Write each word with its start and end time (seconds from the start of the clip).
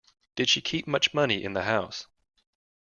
Did 0.35 0.49
she 0.49 0.61
keep 0.61 0.87
much 0.87 1.13
money 1.13 1.43
in 1.43 1.53
the 1.53 1.61
house? 1.65 2.07